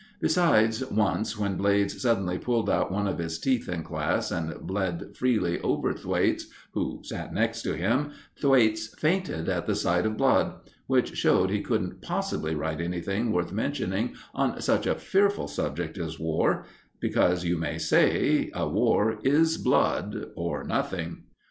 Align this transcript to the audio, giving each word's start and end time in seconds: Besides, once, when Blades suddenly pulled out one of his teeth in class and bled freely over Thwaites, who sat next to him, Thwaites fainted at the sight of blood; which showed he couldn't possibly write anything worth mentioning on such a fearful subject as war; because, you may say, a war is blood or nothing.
Besides, 0.19 0.83
once, 0.89 1.37
when 1.37 1.57
Blades 1.57 2.01
suddenly 2.01 2.39
pulled 2.39 2.71
out 2.71 2.91
one 2.91 3.05
of 3.05 3.19
his 3.19 3.37
teeth 3.37 3.69
in 3.69 3.83
class 3.83 4.31
and 4.31 4.59
bled 4.65 5.15
freely 5.15 5.61
over 5.61 5.93
Thwaites, 5.93 6.47
who 6.73 7.01
sat 7.03 7.35
next 7.35 7.61
to 7.61 7.77
him, 7.77 8.09
Thwaites 8.35 8.87
fainted 8.97 9.47
at 9.47 9.67
the 9.67 9.75
sight 9.75 10.07
of 10.07 10.17
blood; 10.17 10.55
which 10.87 11.15
showed 11.15 11.51
he 11.51 11.61
couldn't 11.61 12.01
possibly 12.01 12.55
write 12.55 12.81
anything 12.81 13.31
worth 13.31 13.51
mentioning 13.51 14.15
on 14.33 14.59
such 14.59 14.87
a 14.87 14.95
fearful 14.95 15.47
subject 15.47 15.99
as 15.99 16.17
war; 16.19 16.65
because, 16.99 17.45
you 17.45 17.55
may 17.59 17.77
say, 17.77 18.49
a 18.55 18.67
war 18.67 19.19
is 19.21 19.59
blood 19.59 20.15
or 20.35 20.63
nothing. 20.63 21.25